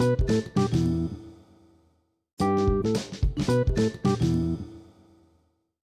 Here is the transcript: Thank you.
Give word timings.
Thank 0.00 0.74
you. 0.74 0.89